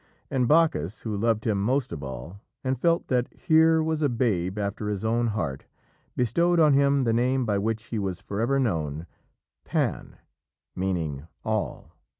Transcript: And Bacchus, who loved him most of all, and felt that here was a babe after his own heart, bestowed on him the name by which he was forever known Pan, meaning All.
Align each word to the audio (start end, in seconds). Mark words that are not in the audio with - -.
And 0.31 0.47
Bacchus, 0.47 1.01
who 1.03 1.15
loved 1.15 1.45
him 1.45 1.61
most 1.61 1.91
of 1.93 2.01
all, 2.01 2.41
and 2.63 2.81
felt 2.81 3.07
that 3.09 3.31
here 3.31 3.83
was 3.83 4.01
a 4.01 4.09
babe 4.09 4.57
after 4.57 4.89
his 4.89 5.05
own 5.05 5.27
heart, 5.27 5.65
bestowed 6.15 6.59
on 6.59 6.73
him 6.73 7.03
the 7.03 7.13
name 7.13 7.45
by 7.45 7.59
which 7.59 7.83
he 7.83 7.99
was 7.99 8.19
forever 8.19 8.59
known 8.59 9.05
Pan, 9.63 10.17
meaning 10.75 11.27
All. 11.45 11.91